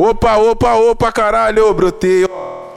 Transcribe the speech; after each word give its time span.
Opa, 0.00 0.36
opa, 0.36 0.74
opa, 0.76 1.10
caralho, 1.10 1.74
brotei. 1.74 2.24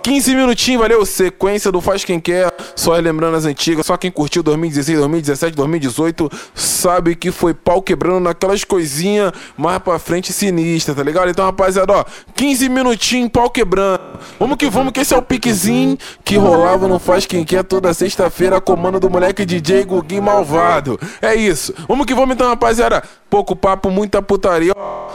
15 0.02 0.33
minutinhos, 0.33 0.81
valeu. 0.81 1.06
Sequência 1.06 1.71
do 1.71 1.79
Faz 1.79 2.04
Quem 2.04 2.20
Quer. 2.20 2.51
Só 2.75 2.94
lembrando 2.96 3.38
as 3.38 3.46
antigas. 3.46 3.86
Só 3.86 3.96
quem 3.96 4.09
curtiu 4.09 4.42
2016, 4.42 4.97
2017, 4.97 5.55
2018 5.55 6.31
sabe 6.55 7.15
que 7.15 7.31
foi 7.31 7.54
pau 7.54 7.79
quebrando 7.79 8.21
naquelas 8.21 8.63
coisinhas 8.63 9.31
mais 9.55 9.78
pra 9.78 9.99
frente 9.99 10.34
sinistra, 10.34 10.96
tá 10.96 11.04
ligado? 11.04 11.29
Então, 11.29 11.46
rapaziada, 11.46 11.94
ó, 11.94 12.05
15 12.36 12.68
minutinhos, 12.70 13.29
pau 13.29 13.51
quebrando. 13.51 14.01
Vamos 14.40 14.58
que 14.58 14.67
vamos, 14.67 14.92
que 14.92 15.01
esse 15.01 15.13
é 15.13 15.17
o 15.17 15.22
piquezinho 15.22 15.99
que 16.26 16.38
rolava 16.38 16.88
no 16.88 16.98
Faz 16.98 17.27
Quem 17.27 17.45
Quer 17.45 17.63
toda 17.63 17.94
sexta-feira, 17.94 18.59
comando 18.59 18.99
do 18.99 19.12
moleque 19.12 19.45
DJ 19.45 19.84
Guguinho 19.84 20.23
Malvado. 20.23 20.99
É 21.22 21.35
isso. 21.35 21.72
Vamos 21.88 22.08
que 22.08 22.16
vamos 22.16 22.34
então, 22.34 22.48
rapaziada. 22.48 23.03
Pouco 23.32 23.55
papo, 23.55 23.90
muita 23.90 24.22
putaria. 24.22 24.73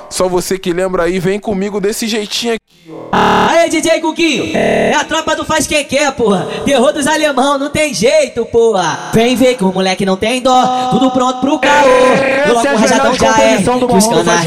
Só 0.09 0.27
você 0.27 0.59
que 0.59 0.73
lembra 0.73 1.03
aí, 1.03 1.19
vem 1.19 1.39
comigo 1.39 1.79
desse 1.79 2.09
jeitinho 2.09 2.55
aqui, 2.55 2.91
ó. 2.91 3.09
Aê, 3.13 3.69
DJ 3.69 4.01
Guguinho! 4.01 4.57
É 4.57 4.95
a 4.95 5.05
tropa 5.05 5.37
do 5.37 5.45
faz 5.45 5.67
quem 5.67 5.85
quer, 5.85 6.11
porra. 6.13 6.47
Terror 6.65 6.95
dos 6.95 7.07
alemão, 7.07 7.59
não 7.59 7.69
tem 7.69 7.93
jeito, 7.93 8.47
porra. 8.47 9.11
Vem 9.13 9.37
ver 9.37 9.57
que 9.57 9.65
o 9.65 9.71
moleque 9.73 10.07
não 10.07 10.17
tem 10.17 10.41
dó. 10.41 10.89
Tudo 10.93 11.11
pronto 11.11 11.41
pro 11.41 11.59
caô. 11.59 11.89
Logo 12.47 12.61
Essa 12.61 12.69
é 12.69 12.75
a 12.75 12.79
rajadão 12.79 13.13
melhor 13.13 13.19
já 13.19 13.43
é. 13.43 13.49
composição 13.49 13.79
do 13.79 13.89
Que 13.89 13.97
os 13.97 14.05
Morro 14.07 14.17
do 14.17 14.25
cana 14.25 14.33
Faz 14.33 14.45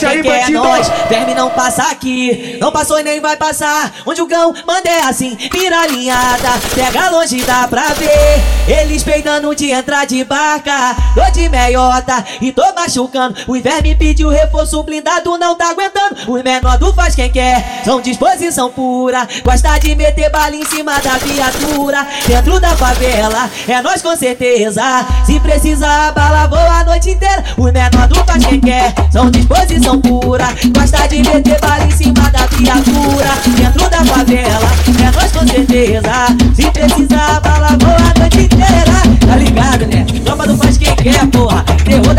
Quem. 0.00 0.22
Quer. 0.22 0.32
É 0.32 0.40
bandido. 0.40 0.58
nós. 0.58 0.88
Verme 1.10 1.34
não 1.34 1.50
passa 1.50 1.82
aqui. 1.90 2.56
Não 2.58 2.72
passou 2.72 2.98
e 2.98 3.02
nem 3.02 3.20
vai 3.20 3.36
passar. 3.36 3.92
Onde 4.06 4.22
o 4.22 4.26
gão 4.26 4.54
manda 4.66 4.88
é 4.88 5.02
assim. 5.02 5.36
Vira 5.52 5.80
alinhada. 5.82 6.48
Pega 6.74 7.10
longe, 7.10 7.42
dá 7.42 7.68
pra 7.68 7.88
ver. 7.88 8.40
Eles 8.66 9.02
peidando 9.02 9.54
de 9.54 9.70
entrar 9.70 10.06
de 10.06 10.24
barca. 10.24 10.96
Tô 11.14 11.30
de 11.32 11.48
meiota 11.50 12.24
e 12.40 12.52
tô 12.52 12.61
machucando. 12.74 13.34
O 13.46 13.60
verme 13.60 13.94
pediu 13.94 14.28
reforço 14.28 14.82
blindado, 14.82 15.36
não 15.38 15.56
tá 15.56 15.70
aguentando. 15.70 16.16
Os 16.28 16.42
menor 16.42 16.78
do 16.78 16.92
faz 16.92 17.14
quem 17.14 17.30
quer. 17.30 17.82
São 17.84 18.00
disposição 18.00 18.70
pura. 18.70 19.26
Gosta 19.44 19.78
de 19.78 19.94
meter 19.94 20.30
bala 20.30 20.54
em 20.54 20.64
cima 20.66 20.98
da 21.00 21.18
viatura. 21.18 22.06
Dentro 22.26 22.60
da 22.60 22.76
favela, 22.76 23.50
é 23.66 23.82
nós 23.82 24.02
com 24.02 24.16
certeza. 24.16 24.82
Se 25.24 25.38
precisar, 25.40 26.08
a 26.08 26.12
bala 26.12 26.46
voa 26.46 26.80
a 26.80 26.84
noite 26.84 27.10
inteira. 27.10 27.44
Os 27.56 27.72
menor 27.72 28.08
do 28.08 28.16
faz 28.24 28.44
quem 28.44 28.60
quer. 28.60 28.94
São 29.10 29.30
disposição 29.30 30.00
pura. 30.00 30.48
Gosta 30.76 31.06
de 31.08 31.18
meter 31.18 31.60
bala 31.60 31.84
em 31.84 31.90
cima 31.90 32.30
da 32.30 32.46
viatura. 32.46 33.30
Dentro 33.56 33.88
da 33.90 34.04
favela, 34.04 34.68
é 35.00 35.10
nós 35.10 35.32
com 35.32 35.46
certeza. 35.46 36.12
Se 36.54 36.70
precisar, 36.70 37.36
a 37.36 37.40
bala 37.40 37.76
voa 37.78 38.10
a 38.14 38.18
noite 38.18 38.40
inteira. 38.40 38.92
Tá 39.26 39.36
ligado, 39.36 39.86
né? 39.86 40.06
Tropa 40.24 40.46
do 40.46 40.56
faz 40.56 40.76
quem 40.78 40.94
quer, 40.96 41.26
porra. 41.28 41.64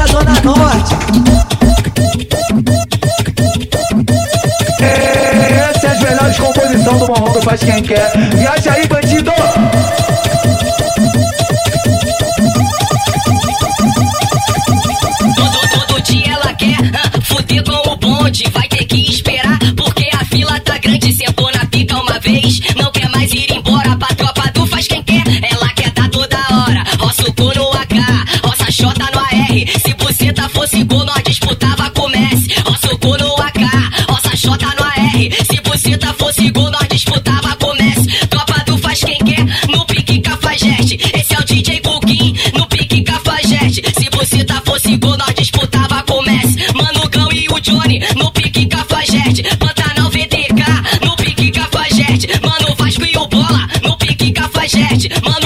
Da 0.04 0.08
Zona 0.08 0.34
Norte. 0.44 0.96
Essa 4.82 5.88
é 5.88 5.92
as 5.92 6.00
melhores 6.02 6.38
composições 6.38 7.00
do 7.00 7.08
Morrão 7.08 7.32
do 7.32 7.42
Faz 7.42 7.64
Quem 7.64 7.82
Quer. 7.82 8.12
Viaja 8.36 8.74
aí, 8.74 8.86
bandido! 8.86 9.32
Todo, 15.38 15.88
todo 15.88 16.02
dia 16.02 16.34
ela 16.34 16.54
quer 16.54 16.78
ah, 16.96 17.22
fuder 17.22 17.64
com 17.64 17.92
o 17.92 17.96
bonde. 17.96 18.44
Vai 18.52 18.63
cafajeste. 40.84 41.00
Esse 41.14 41.34
é 41.34 41.40
o 41.40 41.44
DJ 41.44 41.82
Guguin, 41.82 42.36
no 42.54 42.68
pique 42.68 43.02
cafajeste. 43.04 43.82
Se 43.98 44.10
buceta 44.10 44.62
fosse 44.66 44.98
gol, 44.98 45.18
nós 45.18 45.34
disputava 45.36 46.04
com 46.04 46.20
o 46.20 46.24
Messi. 46.24 46.58
Mano 46.74 47.10
Gão 47.10 47.32
e 47.32 47.48
o 47.50 47.60
Johnny, 47.60 48.00
no 48.16 48.32
pique 48.32 48.66
cafajeste. 48.66 49.44
Pantanal 49.58 50.10
VDK, 50.10 51.06
no 51.06 51.16
pique 51.16 51.52
cafajeste. 51.52 52.28
Mano 52.42 52.76
Vasco 52.78 53.06
e 53.06 53.18
o 53.18 53.28
Bola, 53.28 53.68
no 53.84 53.98
pique 53.98 54.32
cafajeste. 54.32 55.10
Mano 55.24 55.43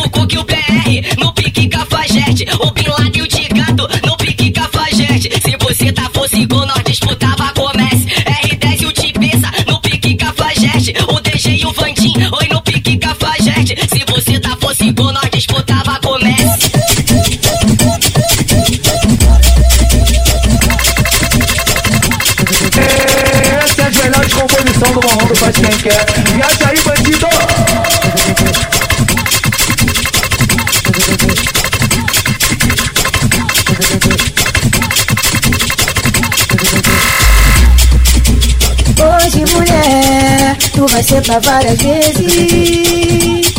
vai 40.98 41.04
ser 41.04 41.22
pra 41.22 41.40
várias 41.40 41.78
vezes. 41.78 43.54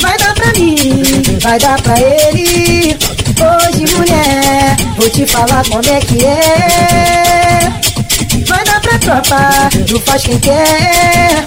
Vai 0.00 0.18
dar 0.18 0.34
pra 0.34 0.52
mim, 0.54 0.76
vai 1.40 1.56
dar 1.60 1.80
pra 1.82 1.94
ele. 2.00 2.98
Hoje, 3.38 3.94
mulher, 3.94 4.76
vou 4.96 5.08
te 5.08 5.24
falar 5.24 5.64
como 5.68 5.88
é 5.88 6.00
que 6.00 6.24
é. 6.24 7.72
Vai 8.44 8.64
dar 8.64 8.80
pra 8.80 8.98
tropa, 8.98 9.70
tu 9.86 10.00
faz 10.00 10.22
quem 10.22 10.40
quer. 10.40 11.44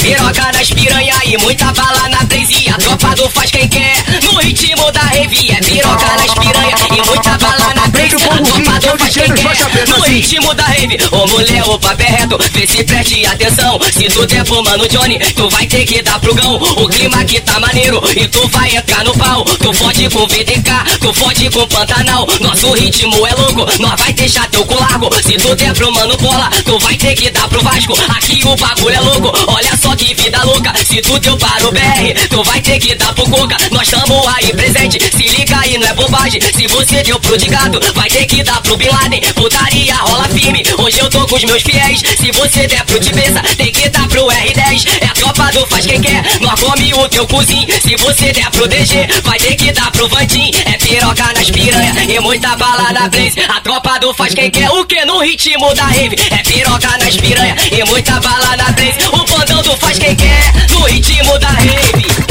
Piroca 0.00 0.52
nas 0.52 0.70
piranha 0.70 1.14
e 1.24 1.36
muita 1.38 1.72
bala 1.72 2.08
na 2.08 2.22
blaze. 2.22 2.68
A 2.68 2.78
tropa 2.78 3.08
do 3.16 3.28
faz 3.30 3.50
quem 3.50 3.68
quer 3.68 3.96
no 4.22 4.38
ritmo 4.38 4.92
da. 4.92 5.00
É 5.16 5.26
piroca 5.26 6.16
nas 6.16 6.32
piranha 6.34 6.76
e 6.96 7.06
muita 7.08 7.36
bala 7.38 7.73
na 7.84 7.88
blaze. 7.88 8.14
A 8.14 8.80
tropa 8.80 8.96
do 8.96 8.98
faz 8.98 9.14
quem 9.14 9.34
quer 9.34 9.88
no 9.88 10.00
ritmo 10.02 10.54
da 10.54 10.64
rave. 10.64 10.98
Ô 11.12 11.26
mulher, 11.26 11.62
o 11.64 11.78
papo 11.78 12.02
é 12.02 12.06
reto, 12.06 12.38
vê 12.52 12.66
se 12.66 12.84
preste 12.84 13.26
atenção. 13.26 13.78
Se 13.92 14.04
tu 14.04 14.26
der 14.26 14.44
pro 14.44 14.62
mano 14.64 14.88
Johnny, 14.88 15.18
tu 15.34 15.48
vai 15.50 15.66
ter 15.66 15.84
que 15.84 16.02
dar 16.02 16.18
pro 16.18 16.34
gão. 16.34 16.54
O 16.54 16.88
clima 16.88 17.20
aqui 17.20 17.40
tá 17.40 17.60
maneiro 17.60 18.02
e 18.16 18.26
tu 18.28 18.46
vai 18.48 18.74
entrar 18.74 19.04
no 19.04 19.16
pau. 19.16 19.44
Tu 19.44 19.72
fode 19.72 20.08
com 20.10 20.26
VDK, 20.26 20.98
tu 21.00 21.12
fode 21.12 21.50
com 21.50 21.66
Pantanal. 21.66 22.26
Nosso 22.40 22.72
ritmo 22.72 23.26
é 23.26 23.34
louco, 23.34 23.66
nós 23.80 24.00
vai 24.00 24.12
deixar 24.12 24.48
teu 24.48 24.64
cu 24.64 24.74
largo. 24.74 25.10
Se 25.22 25.34
tu 25.34 25.54
der 25.54 25.74
pro 25.74 25.92
mano 25.92 26.16
Bola, 26.16 26.50
tu 26.64 26.78
vai 26.78 26.94
ter 26.96 27.14
que 27.14 27.30
dar 27.30 27.48
pro 27.48 27.62
Vasco. 27.62 27.94
Aqui 28.16 28.40
o 28.44 28.56
bagulho 28.56 28.94
é 28.94 29.00
louco, 29.00 29.32
olha 29.48 29.76
só 29.76 29.94
que 29.96 30.14
vida 30.14 30.42
louca. 30.44 30.72
Se 30.84 31.00
tu 31.00 31.18
deu 31.18 31.36
para 31.36 31.66
o 31.66 31.72
BR, 31.72 32.28
tu 32.30 32.42
vai 32.44 32.60
ter 32.60 32.78
que 32.78 32.94
dar 32.94 33.12
pro 33.14 33.28
Coca. 33.28 33.56
Nós 33.70 33.88
tamo 33.88 34.22
aí 34.28 34.52
presente, 34.52 34.98
se 35.00 35.28
liga 35.28 35.58
aí, 35.58 35.78
não 35.78 35.86
é 35.86 35.94
bobagem. 35.94 36.40
Se 36.40 36.66
você 36.68 37.02
deu 37.02 37.18
pro 37.20 37.36
de 37.36 37.46
gato, 37.46 37.73
vai 37.94 38.08
ter 38.08 38.24
que 38.26 38.42
dar 38.42 38.60
pro 38.62 38.76
Bin 38.76 38.88
Laden. 38.88 39.20
Putaria 39.34 39.94
rola 39.94 40.28
firme, 40.28 40.62
hoje 40.78 40.98
eu 40.98 41.10
tô 41.10 41.26
com 41.26 41.36
os 41.36 41.44
meus 41.44 41.62
fiéis. 41.62 42.02
Se 42.18 42.30
você 42.32 42.66
der 42.66 42.84
pro 42.84 42.98
de 42.98 43.14
mesa, 43.14 43.40
tem 43.56 43.72
que 43.72 43.88
dar 43.88 44.06
pro 44.08 44.26
R10. 44.26 44.86
É 45.00 45.06
a 45.06 45.14
tropa 45.14 45.52
do 45.52 45.66
faz 45.66 45.86
quem 45.86 46.00
quer, 46.00 46.22
nós 46.40 46.60
come 46.60 46.94
o 46.94 47.08
teu 47.08 47.26
cozinho. 47.26 47.66
Se 47.80 47.96
você 47.96 48.32
der 48.32 48.50
pro 48.50 48.66
DG, 48.68 49.08
vai 49.22 49.38
ter 49.38 49.54
que 49.56 49.72
dar 49.72 49.90
pro 49.90 50.08
Vandim. 50.08 50.50
É 50.64 50.78
piroca 50.78 51.32
nas 51.32 51.50
piranha 51.50 51.94
e 52.08 52.20
muita 52.20 52.56
bala 52.56 52.92
na 52.92 53.08
blaze. 53.08 53.40
A 53.48 53.60
tropa 53.60 53.98
do 53.98 54.14
faz 54.14 54.34
quem 54.34 54.50
quer, 54.50 54.70
o 54.70 54.84
que 54.84 55.04
no 55.04 55.20
ritmo 55.20 55.74
da 55.74 55.84
rave? 55.84 56.16
É 56.30 56.38
piroca 56.38 56.98
nas 56.98 57.16
piranha 57.16 57.56
e 57.70 57.84
muita 57.84 58.20
bala 58.20 58.56
na 58.56 58.72
blaze. 58.72 58.98
O 59.12 59.24
bandão 59.24 59.62
do 59.62 59.76
faz 59.76 59.98
quem 59.98 60.14
quer, 60.14 60.52
no 60.70 60.82
ritmo 60.84 61.38
da 61.38 61.48
rave. 61.48 62.23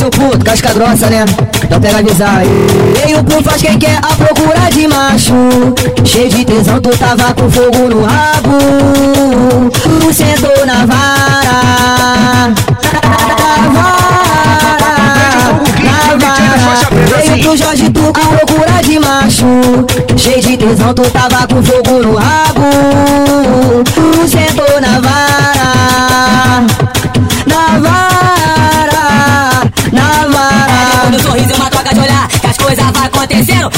Seu 0.00 0.08
puto, 0.08 0.42
casca 0.42 0.72
grossa, 0.72 1.10
né? 1.10 1.26
Então 1.62 1.78
pega 1.78 1.98
avisar. 1.98 2.40
Veio 3.04 3.22
pro 3.22 3.42
faz 3.42 3.60
quem 3.60 3.78
quer 3.78 3.98
a 3.98 4.14
procura 4.16 4.70
de 4.72 4.88
macho. 4.88 5.34
Cheio 6.06 6.30
de 6.30 6.42
tesão, 6.42 6.80
tu 6.80 6.88
tava 6.96 7.34
com 7.34 7.50
fogo 7.50 7.86
no 7.90 8.06
rabo. 8.06 8.56
Tu 10.00 10.14
sentou 10.14 10.64
na 10.64 10.86
vara. 10.86 12.48
Na 12.94 13.68
vara. 13.74 14.80
Na 15.84 16.16
vara. 16.16 16.88
Veio 17.18 17.44
pro 17.44 17.54
Jorge 17.58 17.90
tu 17.90 18.00
com 18.00 18.12
procura 18.12 18.82
de 18.82 18.98
macho. 18.98 19.44
Cheio 20.16 20.40
de 20.40 20.56
tesão, 20.56 20.94
tu 20.94 21.02
tava 21.10 21.46
com 21.46 21.62
fogo 21.62 22.02
no 22.02 22.16
rabo. 22.16 23.84
Tu 23.84 24.28
sentou 24.28 24.49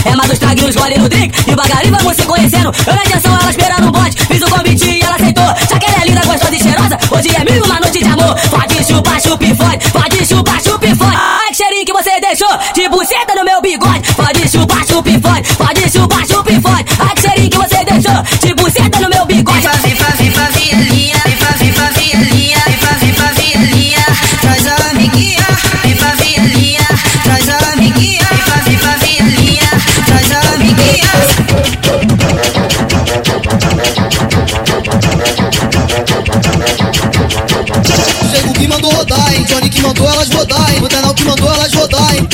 É 0.04 0.16
mais 0.16 0.30
os 0.30 0.38
traguinhos, 0.38 0.74
gole 0.74 0.98
no 0.98 1.08
drink, 1.08 1.44
devagarinho 1.44 1.96
vamos 1.96 2.16
se 2.16 2.22
conhecendo. 2.22 2.72
Eu 2.86 2.94
na 2.94 3.02
intenção, 3.02 3.38
ela 3.38 3.50
esperando 3.50 3.88
o 3.88 3.92
bonde, 3.92 4.16
fiz 4.26 4.42
o 4.42 4.50
convite 4.50 4.90
e 4.90 5.00
ela 5.00 5.14
aceitou. 5.14 5.44
Já 5.70 5.78
que 5.78 5.86
ela 5.86 6.02
é 6.02 6.06
linda, 6.06 6.20
gostosa 6.26 6.54
e 6.54 6.60
cheirosa, 6.60 6.98
hoje 7.10 7.28
é 7.36 7.52
mil 7.52 7.64
uma 7.64 7.80
noite 7.80 7.98
de 7.98 8.08
amor. 8.08 8.34
Pode 8.50 8.84
chupar, 8.84 9.20
chupi, 9.20 9.54
fode, 9.54 9.90
pode 9.90 10.26
chupar, 10.26 10.60
chupi, 10.60 10.94
fode. 10.96 11.16
Ai, 11.16 11.48
que 11.50 11.56
cheirinho 11.56 11.86
que 11.86 11.92
você 11.92 12.20
deixou 12.20 12.48
de 12.74 12.88
buceta 12.88 13.34
no 13.36 13.44
meu 13.44 13.60
bigode. 13.60 14.02
Pode 14.14 14.48
chupar, 14.48 14.84
chupi, 14.86 15.20
fode, 15.20 15.54
pode 15.54 15.90
chupar, 15.90 16.26
chupi, 16.26 16.60
fode. 16.60 16.84
Ai, 16.98 17.14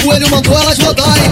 rodar, 0.08 0.28
hein? 0.28 0.28
O 0.28 0.28
Coelho 0.28 0.30
mandou 0.30 0.58
elas 0.58 0.78
rodar, 0.78 1.18
hein? 1.18 1.30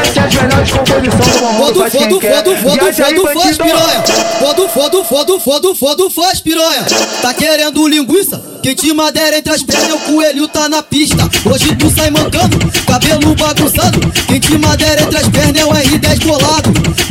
Essa 0.00 0.20
é 0.20 0.24
as 0.24 0.34
melhores 0.34 0.70
composições 0.70 1.26
do 1.26 1.40
Fodo, 1.60 1.80
Faz 1.80 1.92
fodo, 1.92 2.20
fodo, 2.20 2.56
fodo, 2.56 2.92
fodo, 3.32 3.56
piranha. 3.56 4.04
Fodo, 4.38 4.68
fodo, 4.68 5.04
fodo, 5.04 5.40
fodo, 5.40 5.74
fodo, 5.74 6.10
faz 6.10 6.40
piranha. 6.40 6.84
Tá 7.22 7.34
querendo 7.34 7.86
linguiça? 7.86 8.42
Quem 8.62 8.74
te 8.74 8.92
madeira 8.92 9.38
entre 9.38 9.52
as 9.52 9.62
pernas, 9.62 9.92
o 9.92 9.98
coelho 10.00 10.48
tá 10.48 10.68
na 10.68 10.82
pista. 10.82 11.28
Hoje 11.50 11.74
tu 11.76 11.90
sai 11.90 12.10
mancando, 12.10 12.58
cabelo 12.86 13.34
bagunçado. 13.34 14.00
Quem 14.26 14.40
te 14.40 14.58
madeira 14.58 15.02
entre 15.02 15.18
as 15.18 15.28
pernas 15.28 15.62
é 15.62 15.64
o 15.64 15.70
R10 15.70 16.24
bolado. 16.24 16.70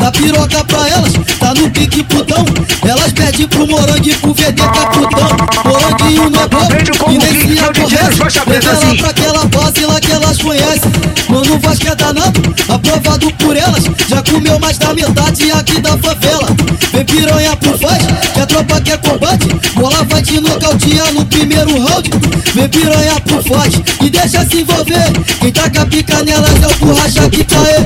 Dá 0.09 0.13
piroca 0.13 0.63
pra 0.63 0.89
elas, 0.89 1.13
tá 1.39 1.53
no 1.53 1.69
pique 1.69 2.01
putão. 2.01 2.43
Elas 2.83 3.13
pedem 3.13 3.47
pro 3.47 3.67
morangue 3.67 4.09
e 4.09 4.15
pro 4.15 4.33
VD 4.33 4.59
caputão. 4.59 5.29
Moranguinho 5.63 6.29
não 6.31 6.41
é 6.41 6.47
bobo 6.47 7.11
e 7.11 7.17
nem 7.19 7.55
se 7.55 7.59
aborrece. 7.59 8.39
Leva 8.47 8.69
ela 8.71 8.95
pra 8.95 9.09
aquela 9.09 9.45
base 9.45 9.85
lá 9.85 9.99
que 9.99 10.08
elas 10.29 10.41
conhecem. 10.41 10.91
Mano, 11.27 11.55
o 11.55 11.59
Vasco 11.59 11.87
é 11.87 11.95
danado, 11.95 12.39
aprovado 12.67 13.33
por 13.33 13.57
elas. 13.57 13.83
Já 14.07 14.21
comeu 14.21 14.59
mais 14.59 14.77
da 14.77 14.93
metade 14.93 15.51
aqui 15.51 15.81
da 15.81 15.97
favela. 15.97 16.47
Vem 16.91 17.03
piranha 17.05 17.55
pro 17.55 17.75
faz, 17.79 18.05
que 18.33 18.39
a 18.39 18.45
tropa 18.45 18.79
quer 18.81 18.99
combate. 18.99 19.47
Bola 19.73 20.03
vai 20.05 20.21
te 20.21 20.39
nocautear 20.39 21.11
no 21.13 21.25
primeiro 21.25 21.71
round. 21.83 22.11
Vem 22.53 22.69
piranha 22.69 23.19
pro 23.21 23.41
faz 23.43 23.81
e 24.01 24.09
deixa 24.09 24.45
se 24.45 24.61
envolver. 24.61 25.11
Quem 25.39 25.51
taca 25.51 25.85
pica 25.85 26.23
nelas 26.23 26.61
é 26.61 26.67
o 26.67 26.75
borracha 26.75 27.29
que 27.29 27.43
tá 27.43 27.57
aí. 27.61 27.79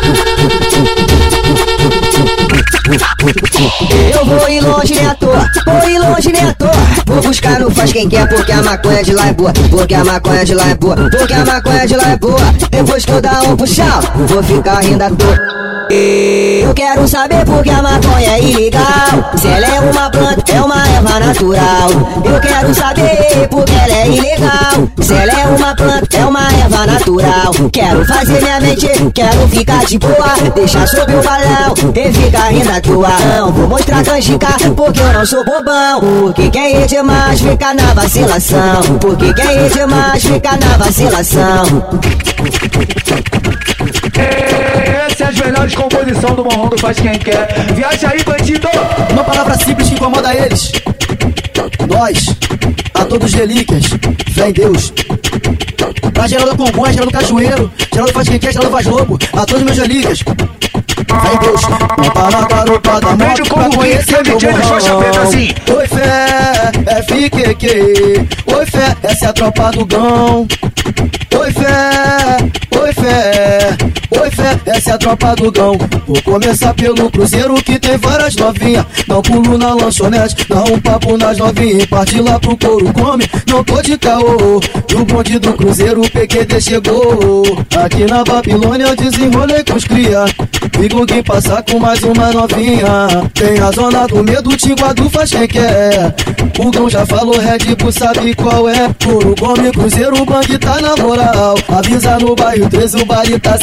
Eu 4.14 4.24
vou 4.24 4.48
ir 4.48 4.60
longe, 4.60 4.94
nem 4.94 5.06
à 5.06 5.14
toa, 5.14 5.48
vou 5.66 5.88
ir 5.88 5.98
longe, 5.98 6.32
nem 6.32 6.42
à 6.42 6.54
toa. 6.54 6.72
Vou 7.06 7.20
buscar 7.22 7.58
no 7.58 7.70
faz 7.70 7.92
quem 7.92 8.08
quer, 8.08 8.28
porque 8.28 8.52
a 8.52 8.62
maconha 8.62 9.02
de 9.02 9.12
lá 9.12 9.28
é 9.28 9.32
boa. 9.32 9.52
Porque 9.70 9.94
a 9.94 10.04
maconha 10.04 10.44
de 10.44 10.54
lá 10.54 10.68
é 10.68 10.74
boa, 10.74 10.96
porque 10.96 11.32
a 11.32 11.44
maconha 11.44 11.86
de 11.86 11.96
lá 11.96 12.10
é 12.10 12.16
boa. 12.16 12.40
Depois 12.70 13.04
que 13.04 13.12
eu 13.12 13.20
dar 13.20 13.42
um 13.42 13.56
puxão, 13.56 14.00
vou 14.26 14.42
ficar 14.42 14.80
rindo 14.80 15.02
à 15.02 15.10
toa. 15.10 15.73
Eu 15.90 16.72
quero 16.74 17.06
saber 17.06 17.44
porque 17.44 17.70
a 17.70 17.82
maconha 17.82 18.36
é 18.36 18.42
ilegal. 18.42 19.32
Se 19.36 19.46
ela 19.48 19.66
é 19.66 19.80
uma 19.80 20.10
planta, 20.10 20.52
é 20.52 20.60
uma 20.60 20.88
erva 20.88 21.20
natural. 21.20 21.90
Eu 22.24 22.40
quero 22.40 22.74
saber 22.74 23.48
porque 23.50 23.72
ela 23.72 23.94
é 23.94 24.08
ilegal. 24.08 24.88
Se 25.00 25.14
ela 25.14 25.32
é 25.32 25.46
uma 25.46 25.74
planta, 25.74 26.16
é 26.16 26.24
uma 26.24 26.52
erva 26.52 26.86
natural. 26.86 27.52
Quero 27.72 28.04
fazer 28.06 28.40
minha 28.40 28.60
mente, 28.60 28.88
quero 29.14 29.48
ficar 29.48 29.84
de 29.84 29.98
boa. 29.98 30.34
Deixar 30.54 30.88
sobre 30.88 31.16
o 31.16 31.22
balão 31.22 31.74
e 31.94 32.12
ficar 32.12 32.48
rindo 32.48 32.70
à 32.70 32.80
toa. 32.80 33.08
Não 33.36 33.52
vou 33.52 33.68
mostrar 33.68 34.02
canjica 34.04 34.48
porque 34.74 35.00
eu 35.00 35.12
não 35.12 35.26
sou 35.26 35.44
bobão. 35.44 36.00
Porque 36.00 36.50
quem 36.50 36.82
é 36.82 36.86
demais 36.86 37.40
fica 37.40 37.74
na 37.74 37.92
vacilação. 37.94 38.82
Porque 39.00 39.34
quem 39.34 39.58
é 39.58 39.68
demais 39.68 40.24
fica 40.24 40.50
na 40.56 40.76
vacilação. 40.78 41.64
É 45.06 45.24
as 45.24 45.36
melhores 45.36 45.74
composições 45.74 46.34
do 46.34 46.44
Morrão 46.44 46.68
do 46.68 46.78
Faz 46.78 46.98
Quem 46.98 47.18
Quer. 47.18 47.46
Viaja 47.74 48.08
aí, 48.08 48.24
bandido. 48.24 48.66
Uma 49.10 49.22
palavra 49.22 49.54
simples 49.54 49.88
que 49.90 49.94
incomoda 49.94 50.34
eles. 50.34 50.72
Nós, 51.86 52.34
a 52.94 53.04
todos 53.04 53.28
os 53.28 53.34
relíquias, 53.34 53.84
fé 54.34 54.48
em 54.48 54.52
Deus. 54.52 54.94
Pra 56.12 56.26
Geraldo 56.26 56.56
Congonha, 56.56 56.92
Geraldo 56.94 57.12
Cajueiro, 57.12 57.70
Geraldo 57.92 58.12
Faz 58.14 58.28
Quem 58.30 58.38
Quer, 58.38 58.52
Geraldo 58.54 58.72
Faz 58.72 58.86
Lobo, 58.86 59.18
a 59.34 59.44
todos 59.44 59.56
os 59.56 59.62
meus 59.64 59.78
relíquias. 59.78 60.20
Fé 60.20 61.34
em 61.34 61.38
Deus, 61.38 61.62
monta 61.62 62.30
na 62.30 62.46
garupa 62.46 63.00
da 63.00 63.10
o 63.10 63.16
pra 63.16 63.76
conhecer 63.76 64.22
King, 64.22 64.46
meu 64.46 65.22
assim. 65.22 65.54
Oi 65.70 65.86
fé, 65.86 66.72
FQQ, 67.02 68.26
oi 68.54 68.66
fé, 68.66 68.96
essa 69.02 69.26
é 69.26 69.28
a 69.28 69.32
tropa 69.34 69.70
do 69.70 69.84
Gão. 69.84 70.48
Oi 71.38 71.52
fé, 71.52 72.78
oi 72.80 72.92
fé, 72.94 73.76
oi 74.24 74.30
fé, 74.30 74.58
essa 74.66 74.90
é 74.90 74.92
a 74.94 74.98
tropa 74.98 75.36
do 75.36 75.52
Gão. 75.52 75.76
Vou 76.06 76.22
começar 76.22 76.72
pelo 76.74 77.10
Cruzeiro 77.10 77.54
que 77.56 77.78
tem 77.78 77.98
várias 77.98 78.34
novinhas. 78.36 78.86
Um 79.08 79.20
pulo 79.20 79.58
na 79.58 79.74
lanchonete, 79.74 80.46
dá 80.48 80.64
um 80.64 80.80
papo 80.80 81.18
nas 81.18 81.36
novinhas. 81.36 81.84
Parte 81.86 82.20
lá 82.20 82.40
pro 82.40 82.56
couro, 82.56 82.92
come, 82.92 83.24
não 83.46 83.62
tô 83.62 83.82
de 83.82 83.98
caô. 83.98 84.60
E 84.90 84.94
o 84.94 85.04
bonde 85.04 85.38
do 85.38 85.52
Cruzeiro, 85.52 86.00
o 86.00 86.10
PQD 86.10 86.60
chegou. 86.60 87.42
Aqui 87.76 88.04
na 88.04 88.24
Babilônia 88.24 88.86
eu 88.86 88.96
desenrolei 88.96 89.62
com 89.62 89.76
os 89.76 89.84
cria. 89.84 90.24
E 90.80 91.06
quem 91.06 91.22
passar 91.22 91.62
com 91.62 91.78
mais 91.78 92.02
uma 92.02 92.32
novinha. 92.32 93.30
Tem 93.34 93.58
a 93.58 93.70
zona 93.70 94.06
do 94.06 94.24
medo, 94.24 94.56
Tinguadu 94.56 95.10
faz 95.10 95.30
quem 95.30 95.46
quer. 95.46 96.14
O 96.58 96.70
Gão 96.70 96.88
já 96.88 97.04
falou, 97.04 97.38
Red 97.38 97.74
Bull 97.76 97.92
sabe 97.92 98.34
qual 98.34 98.68
é. 98.68 98.88
Couro, 99.04 99.34
come, 99.38 99.70
Cruzeiro, 99.70 100.22
o 100.22 100.24
bang 100.24 100.58
tá 100.58 100.80
na 100.80 100.96
moral. 100.96 101.56
Avisa 101.68 102.18
no 102.18 102.34
bairro 102.34 102.68
13, 102.70 103.02
o 103.02 103.04
baile 103.04 103.38
tá 103.38 103.58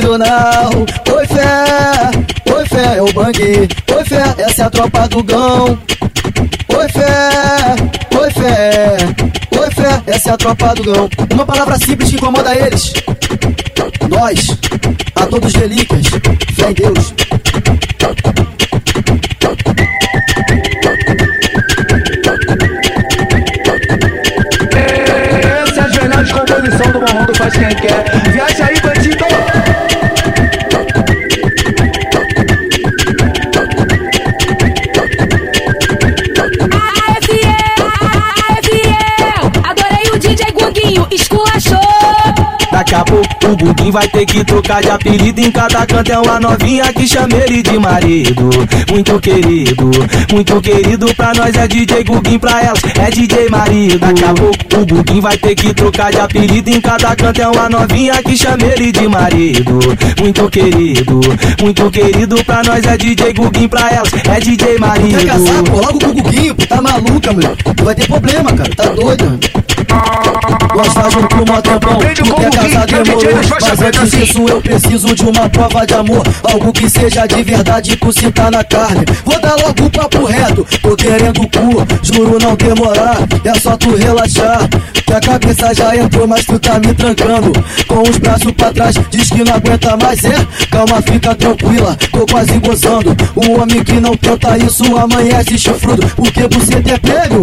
sensacional. 0.00 0.70
Oi 1.12 1.26
fé, 1.26 2.54
oi 2.54 2.66
fé, 2.66 2.96
é 2.96 3.02
o 3.02 3.12
bang. 3.12 3.68
Oi 3.94 4.04
fé, 4.04 4.34
essa 4.38 4.62
é 4.62 4.64
a 4.64 4.70
tropa 4.70 5.08
do 5.08 5.22
Gão. 5.22 5.78
Oi 6.74 6.88
fé, 6.88 7.76
oi 8.18 8.30
fé, 8.30 8.96
oi 9.58 9.70
fé, 9.70 10.02
essa 10.06 10.30
é 10.30 10.32
a 10.32 10.36
tropa 10.36 10.74
do 10.74 10.84
Gão. 10.84 11.08
Uma 11.32 11.44
palavra 11.44 11.78
simples 11.78 12.10
que 12.10 12.16
incomoda 12.16 12.54
eles. 12.54 12.92
Nós, 14.08 14.58
a 15.14 15.26
todos 15.26 15.54
os 15.54 15.60
relíquias, 15.60 16.06
fé 16.54 16.70
em 16.70 16.74
Deus. 16.74 17.14
Essa 25.70 25.80
é 25.80 26.40
composições 26.40 26.92
do 26.92 27.00
Morrão 27.00 27.26
do 27.26 27.34
Faz 27.34 27.52
Quem 27.54 27.68
Quer. 27.68 28.19
Daqui 42.90 43.02
a 43.02 43.04
pouco 43.04 43.46
o 43.46 43.56
Guguinho 43.56 43.92
vai 43.92 44.08
ter 44.08 44.26
que 44.26 44.44
trocar 44.44 44.82
de 44.82 44.90
apelido. 44.90 45.40
Em 45.40 45.52
cada 45.52 45.86
canto 45.86 46.10
é 46.10 46.18
uma 46.18 46.40
novinha 46.40 46.92
que 46.92 47.06
chama 47.06 47.36
ele 47.36 47.62
de 47.62 47.78
marido. 47.78 48.50
Muito 48.90 49.20
querido, 49.20 49.90
muito 50.32 50.60
querido 50.60 51.14
Pra 51.14 51.32
nós 51.34 51.54
é 51.54 51.68
DJ 51.68 52.02
Guguinho, 52.02 52.40
pra 52.40 52.60
elas 52.60 52.80
é 52.98 53.10
DJ 53.12 53.48
marido. 53.48 54.00
Daqui 54.00 54.24
a 54.24 54.34
pouco 54.34 54.80
o 54.80 54.86
Guguinho 54.86 55.22
vai 55.22 55.38
ter 55.38 55.54
que 55.54 55.72
trocar 55.72 56.10
de 56.10 56.18
apelido. 56.18 56.68
Em 56.68 56.80
cada 56.80 57.14
canto 57.14 57.40
é 57.40 57.46
uma 57.46 57.68
novinha 57.68 58.20
que 58.24 58.36
chama 58.36 58.64
ele 58.64 58.90
de 58.90 59.06
marido. 59.06 59.78
Muito 60.18 60.50
querido, 60.50 61.20
muito 61.62 61.90
querido 61.92 62.44
Pra 62.44 62.62
nós 62.64 62.84
é 62.84 62.96
DJ 62.96 63.32
Guguinho, 63.34 63.68
pra 63.68 63.88
elas 63.88 64.10
é 64.28 64.40
DJ 64.40 64.78
marido 64.78 65.16
Quer 65.16 65.26
casar, 65.26 65.62
pô, 65.62 65.76
logo 65.76 65.98
com 66.00 66.06
o 66.06 66.14
Guguinho, 66.14 66.54
pô, 66.56 66.66
tá 66.66 66.82
maluca. 66.82 67.30
Tu 67.76 67.84
vai 67.84 67.94
ter 67.94 68.08
problema, 68.08 68.52
cara, 68.52 68.74
tá 68.74 68.86
doida. 68.86 69.38
Gosta 70.72 71.10
junto 71.10 71.40
namoro 71.40 71.52
mó 71.52 71.60
tempão 71.60 71.98
combo 72.28 72.50
casar 72.50 72.86
que 72.86 72.94
demorou 72.94 73.40
Mas 73.60 73.80
antes 73.80 74.10
disso 74.10 74.46
eu 74.48 74.60
preciso 74.60 75.14
de 75.14 75.22
uma 75.22 75.48
prova 75.48 75.86
de 75.86 75.94
amor. 75.94 76.26
Algo 76.44 76.72
que 76.72 76.88
seja 76.88 77.26
de 77.26 77.42
verdade 77.42 77.96
tu 77.96 78.12
sinta 78.12 78.50
na 78.50 78.62
carne. 78.64 79.04
Vou 79.24 79.40
dar 79.40 79.56
logo 79.56 79.84
o 79.84 79.90
papo 79.90 80.24
reto 80.24 80.66
Tô 80.82 80.96
querendo 80.96 81.40
cu, 81.40 81.86
juro 82.02 82.38
não 82.40 82.54
demorar 82.56 83.18
É 83.44 83.58
só 83.58 83.76
tu 83.76 83.96
relaxar. 83.96 84.68
Que 85.06 85.12
a 85.12 85.20
cabeça 85.20 85.74
já 85.74 85.96
entrou 85.96 86.26
mas 86.26 86.44
tu 86.44 86.58
tá 86.58 86.78
me 86.78 86.94
trancando. 86.94 87.52
Com 87.86 88.02
os 88.02 88.16
braços 88.18 88.52
pra 88.52 88.72
trás 88.72 88.94
diz 89.10 89.28
que 89.28 89.42
não 89.44 89.54
aguenta 89.54 89.96
mais 89.96 90.24
É, 90.24 90.46
calma 90.70 91.02
fica 91.02 91.34
tranquila 91.34 91.96
Tô 92.12 92.26
quase 92.26 92.58
gozando. 92.58 93.16
O 93.34 93.60
homem 93.60 93.82
que 93.82 93.94
não 93.94 94.16
tenta 94.16 94.56
isso 94.58 94.84
amanhece 94.96 95.58
chifrudo. 95.58 96.06
Porque 96.16 96.42
você 96.48 96.74
é 96.74 96.98
prêmio 96.98 97.40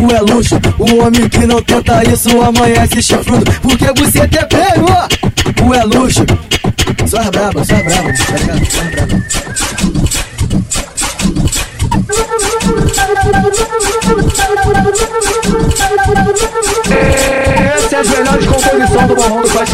Tu 0.00 0.16
é 0.16 0.20
luxo, 0.20 0.58
o 0.78 1.02
homem 1.02 1.28
que 1.28 1.46
não 1.46 1.60
tenta 1.60 2.02
isso 2.10 2.40
amanhece 2.40 3.02
chifrudo. 3.02 3.44
Porque 3.60 3.84
você 4.00 4.26
tem 4.26 4.48
prêmio, 4.48 4.86
tu 5.54 5.74
é 5.74 5.84
luxo. 5.84 6.24
Só 7.06 7.18
as 7.18 7.28
braba, 7.28 7.62
só 7.62 7.74
as 7.74 7.82
braba, 7.82 8.10
tá 8.14 8.38
ligado? 8.38 8.66
Só 8.70 8.80
as 8.80 8.90
braba 8.90 9.20
Essa 16.40 16.46
é 16.46 16.59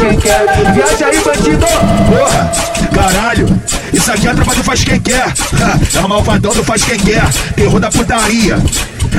quem 0.07 0.19
quer. 0.19 0.47
Viaja 0.73 1.07
aí, 1.07 1.21
bandido! 1.23 1.67
Porra, 2.07 2.53
caralho, 2.95 3.61
isso 3.93 4.13
aqui 4.13 4.29
é 4.29 4.35
tropa 4.35 4.55
do 4.55 4.63
faz 4.63 4.85
quem 4.85 5.01
quer. 5.01 5.33
É 5.95 6.01
o 6.01 6.09
malvadão 6.09 6.53
do 6.53 6.63
faz 6.63 6.85
quem 6.85 6.99
quer. 6.99 7.25
Terror 7.55 7.81
da 7.81 7.91
putaria. 7.91 8.59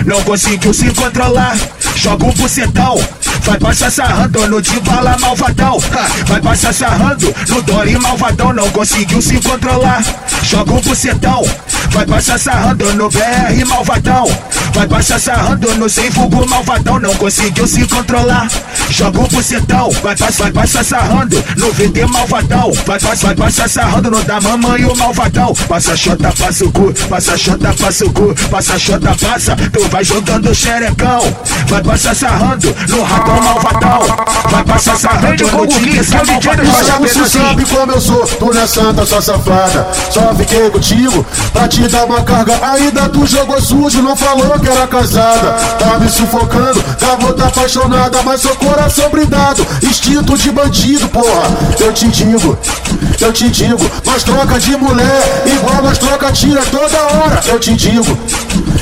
Não 0.05 0.21
conseguiu 0.23 0.73
se 0.73 0.93
controlar. 0.93 1.57
Joga 1.95 2.25
um 2.25 2.31
bucetão. 2.31 2.99
Vai 3.41 3.57
passar 3.59 3.91
sarrando 3.91 4.47
no 4.47 4.61
de 4.61 4.79
bala 4.81 5.17
malvadão. 5.19 5.79
Vai 6.25 6.41
passar 6.41 6.73
sarrando 6.73 7.33
no 7.49 7.61
Dori 7.61 7.97
malvadão. 7.97 8.53
Não 8.53 8.69
conseguiu 8.69 9.21
se 9.21 9.39
controlar. 9.41 10.03
Joga 10.43 10.73
um 10.73 10.81
bucetão. 10.81 11.43
Vai 11.97 12.05
passar 12.05 12.37
sarrando 12.37 12.93
no 12.93 13.09
BR 13.09 13.65
malvadão. 13.65 14.25
Vai 14.71 14.87
passar 14.87 15.19
sarrando 15.19 15.73
no 15.77 15.89
sem 15.89 16.11
fogo 16.11 16.45
malvadão. 16.47 16.99
Não 16.99 17.15
conseguiu 17.15 17.65
se 17.65 17.87
controlar. 17.87 18.47
Joga 18.91 19.19
um 19.19 19.27
bucetão. 19.27 19.89
Vai 20.03 20.15
passar, 20.15 20.43
vai 20.43 20.51
passar 20.51 20.85
sarrando 20.85 21.43
no 21.57 21.71
VT 21.71 22.05
malvadão. 22.05 22.71
Vai 22.85 22.99
passar, 22.99 23.25
vai 23.25 23.35
passar 23.35 23.67
sarrando 23.67 24.11
no 24.11 24.23
da 24.23 24.39
mamãe 24.39 24.85
o 24.85 24.95
malvadão. 24.95 25.55
Passa 25.67 25.97
xota, 25.97 26.31
passa 26.37 26.65
o 26.65 26.71
cu. 26.71 26.93
Passa 27.09 27.35
xota, 27.35 27.73
passa 27.73 28.05
o 28.05 28.13
cu. 28.13 28.35
Passa 28.51 28.77
xota, 28.77 29.15
passa. 29.19 29.55
Tu 29.55 29.89
vai 29.89 30.03
jogando 30.03 30.53
xerecão. 30.53 31.35
Vai 31.65 31.81
passar 31.81 32.15
sarrando 32.15 32.75
no 32.89 33.01
ratão 33.01 33.41
malvadão. 33.41 34.01
Vai 34.51 34.63
passar 34.65 34.97
sarrando 34.97 35.47
o 35.47 35.51
no 35.51 35.67
tigre 35.67 35.99
o 35.99 36.99
Você 36.99 37.27
sabe 37.27 37.65
como 37.65 37.91
eu 37.91 37.99
sou, 37.99 38.27
tu 38.27 38.53
não 38.53 38.61
é 38.61 38.67
santa, 38.67 39.03
só 39.03 39.19
safada. 39.19 39.87
Só 40.11 40.35
fiquei 40.35 40.69
contigo 40.69 41.25
pra 41.51 41.67
te 41.67 41.86
dar 41.87 42.05
uma 42.05 42.21
carga. 42.23 42.59
Ainda 42.71 43.09
tu 43.09 43.25
jogou 43.25 43.61
sujo, 43.61 44.01
não 44.01 44.15
falou 44.15 44.59
que 44.59 44.67
era 44.67 44.87
casada. 44.87 45.51
Tá 45.79 45.99
me 45.99 46.09
sufocando, 46.09 46.83
garota 46.99 47.45
apaixonada, 47.45 48.21
mas 48.23 48.41
seu 48.41 48.55
coração 48.55 49.09
brindado. 49.09 49.65
Instinto 49.83 50.37
de 50.37 50.51
bandido, 50.51 51.07
porra. 51.09 51.47
Eu 51.79 51.93
te 51.93 52.07
digo, 52.07 52.57
eu 53.19 53.33
te 53.33 53.49
digo, 53.49 53.91
nós 54.05 54.23
troca 54.23 54.59
de 54.59 54.75
mulher, 54.77 55.43
igual 55.45 55.83
nós 55.83 55.97
troca 55.97 56.31
tira 56.31 56.61
toda 56.63 56.97
hora. 56.97 57.41
Eu 57.47 57.59
te 57.59 57.75
digo, 57.75 58.17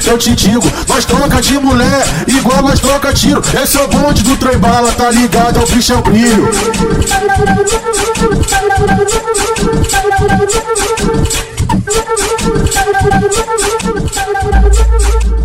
eu 0.06 0.18
te 0.18 0.36
digo, 0.36 0.72
nós 0.88 1.06
troca 1.06 1.42
de 1.42 1.60
mulher, 1.60 2.06
igual 2.28 2.62
nós 2.62 2.80
troca 2.80 3.14
tiro. 3.14 3.42
Esse 3.62 3.78
é 3.78 3.84
o 3.84 3.88
bonde 3.88 4.24
do 4.24 4.38
trem 4.38 4.58
bala, 4.58 4.92
tá 4.92 5.10
ligado? 5.12 5.60
É 5.60 5.64
o 5.64 5.68
bicho 5.68 5.94
é 5.94 5.98
o 5.98 6.02
brilho. 6.02 6.50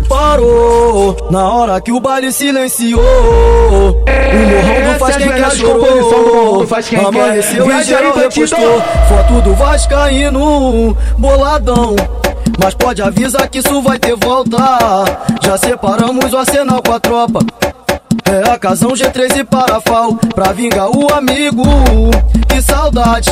Parou 0.07 1.15
na 1.29 1.49
hora 1.51 1.79
que 1.81 1.91
o 1.91 1.99
baile 1.99 2.31
silenciou. 2.31 3.01
O 3.01 3.95
morrão 3.95 4.93
do 4.93 4.99
faz 4.99 5.15
é 5.15 5.19
quem 5.19 5.31
quer 5.31 6.67
faz 6.67 6.89
quem 6.89 6.99
quer. 6.99 7.05
Amanheceu 7.05 7.71
e 7.71 7.83
geral 7.83 8.13
repostou. 8.13 8.81
Foto 9.07 9.41
do 9.41 9.53
Vascaíno, 9.53 10.97
boladão. 11.17 11.95
Mas 12.61 12.73
pode 12.73 13.01
avisar 13.01 13.47
que 13.49 13.59
isso 13.59 13.81
vai 13.81 13.97
ter 13.97 14.15
volta. 14.15 14.57
Já 15.41 15.57
separamos 15.57 16.33
o 16.33 16.37
arsenal 16.37 16.81
com 16.81 16.93
a 16.93 16.99
tropa. 16.99 17.39
É 18.25 18.49
a 18.49 18.57
casão 18.57 18.91
G3 18.91 19.37
e 19.39 19.43
parafal 19.43 20.13
Pra 20.35 20.51
vingar 20.51 20.89
o 20.89 21.13
amigo. 21.13 21.63
Que 22.47 22.61
saudade 22.61 23.31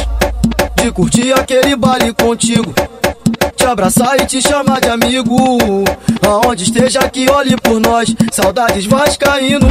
De 0.76 0.92
curtir 0.92 1.34
aquele 1.34 1.76
baile 1.76 2.14
contigo 2.14 2.74
te 3.60 3.66
abraçar 3.66 4.16
e 4.22 4.26
te 4.26 4.42
chamar 4.42 4.80
de 4.80 4.90
amigo. 4.90 5.58
Aonde 6.26 6.64
esteja 6.64 7.10
que 7.10 7.30
olhe 7.30 7.58
por 7.58 7.80
nós, 7.80 8.16
saudades 8.32 8.86
vascaíno. 8.86 9.68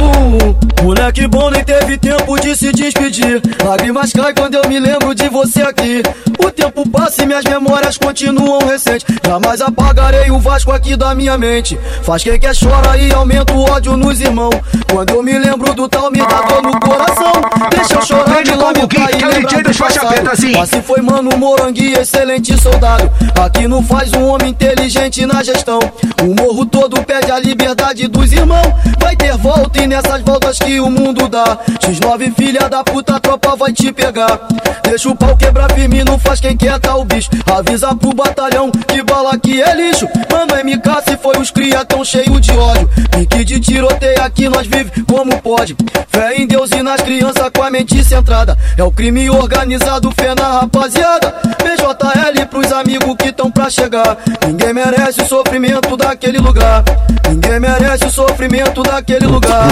Moleque 0.83 1.27
bom 1.27 1.49
nem 1.49 1.63
teve 1.63 1.97
tempo 1.97 2.39
de 2.39 2.55
se 2.55 2.71
despedir. 2.71 3.41
Lágrimas 3.63 4.13
caem 4.13 4.35
quando 4.35 4.55
eu 4.55 4.69
me 4.69 4.79
lembro 4.79 5.15
de 5.15 5.27
você 5.29 5.63
aqui. 5.63 6.03
O 6.37 6.51
tempo 6.51 6.87
passa 7.09 7.23
e 7.23 7.25
minhas 7.25 7.43
memórias 7.43 7.97
continuam 7.97 8.59
recentes. 8.59 9.05
Jamais 9.25 9.61
apagarei 9.61 10.29
o 10.29 10.39
Vasco 10.39 10.71
aqui 10.71 10.95
da 10.95 11.15
minha 11.15 11.37
mente. 11.37 11.77
Faz 12.03 12.23
quem 12.23 12.39
quer 12.39 12.53
chora 12.55 12.97
e 12.97 13.11
aumenta 13.11 13.53
o 13.53 13.63
ódio 13.63 13.97
nos 13.97 14.21
irmãos. 14.21 14.55
Quando 14.91 15.15
eu 15.15 15.23
me 15.23 15.37
lembro 15.37 15.73
do 15.73 15.89
tal, 15.89 16.11
me 16.11 16.19
dá 16.19 16.41
dor 16.41 16.61
no 16.61 16.79
coração. 16.79 17.33
Deixa 17.71 17.95
eu 17.95 18.01
chorar 18.03 18.43
de 18.43 18.51
o 18.51 18.57
combo 18.57 18.65
lamentar 18.65 19.07
que 19.07 19.23
é 19.23 19.27
o 19.27 19.31
lembrar 19.31 19.49
DJ 19.49 19.63
do 19.63 19.67
das 19.67 19.77
faixas 19.77 20.03
passado. 20.03 20.13
pretas, 20.13 20.39
sim. 20.39 20.59
Assim 20.59 20.81
foi 20.81 21.01
mano 21.01 21.31
Morangue, 21.37 21.93
excelente 21.93 22.61
soldado. 22.61 23.11
Aqui 23.43 23.67
não 23.67 23.83
faz 23.83 24.13
um 24.13 24.27
homem 24.27 24.49
inteligente 24.49 25.25
na 25.25 25.41
gestão. 25.43 25.79
O 26.21 26.35
morro 26.35 26.65
todo 26.65 27.01
pede 27.03 27.31
a 27.31 27.39
liberdade 27.39 28.07
dos 28.07 28.31
irmãos. 28.31 28.67
Vai 28.99 29.15
ter 29.15 29.35
volta 29.37 29.81
e 29.81 29.87
nessas 29.87 30.21
voltas 30.21 30.59
que 30.59 30.79
o 30.79 30.89
mundo 30.89 31.27
dá. 31.27 31.57
X9 31.79 32.35
filha 32.35 32.69
da 32.69 32.83
puta, 32.83 33.15
a 33.15 33.19
tropa 33.19 33.55
vai 33.55 33.73
te 33.73 33.91
pegar. 33.91 34.39
Deixa 34.83 35.09
o 35.09 35.15
pau 35.15 35.35
quebrar 35.37 35.71
firme, 35.73 36.03
não 36.03 36.17
faz 36.17 36.39
quem 36.39 36.57
quer 36.57 36.79
tá 36.79 36.98
o 36.99 37.05
bicho. 37.05 37.29
Avisa 37.51 37.95
pro 37.95 38.13
batalhão 38.13 38.71
que 38.71 39.01
bala 39.03 39.33
aqui 39.33 39.61
é 39.61 39.73
lixo. 39.75 40.07
Mano, 40.31 40.53
MK 40.63 41.03
se 41.07 41.17
foi 41.17 41.37
os 41.37 41.51
cria 41.51 41.85
tão 41.85 42.03
cheio 42.03 42.39
de 42.39 42.51
ódio. 42.51 42.89
Pique 43.11 43.43
de 43.43 43.59
tiroteio 43.59 44.21
aqui 44.21 44.49
nós 44.49 44.67
vive 44.67 44.91
como 45.03 45.41
pode. 45.41 45.75
Fé 46.09 46.35
em 46.35 46.47
Deus 46.47 46.71
e 46.71 46.81
nas 46.83 47.01
crianças 47.01 47.49
com 47.55 47.63
a 47.63 47.71
mente 47.71 48.03
centrada. 48.03 48.57
É 48.77 48.83
o 48.83 48.91
crime 48.91 49.29
organizado, 49.29 50.11
fé 50.11 50.35
na 50.35 50.61
rapaziada. 50.61 51.35
BJL 51.63 52.45
pros 52.49 52.71
amigos 52.71 53.15
que 53.17 53.31
tão 53.31 53.51
pra 53.51 53.69
chegar. 53.69 54.17
Ninguém 54.45 54.73
merece 54.73 55.21
o 55.21 55.27
sofrimento 55.27 55.95
daquele 55.95 56.39
lugar. 56.39 56.83
Ninguém 57.27 57.59
merece 57.59 58.05
o 58.05 58.11
sofrimento 58.11 58.81
daquele 58.83 59.27
lugar. 59.27 59.67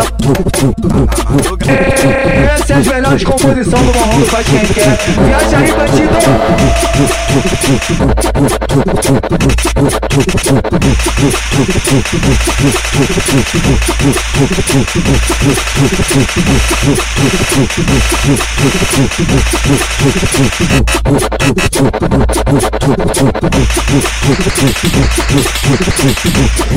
Essa 2.53 2.73
é 2.73 2.77
as 2.77 2.87
melhores 2.87 3.23
composições 3.23 3.85
do 3.85 3.99
morrão 3.99 4.19
do 4.19 4.25
faz 4.27 4.47
quem 4.47 4.59
quer. 4.59 4.97
Viaja 5.25 5.57
aí, 5.57 5.71
bandido! 5.71 7.16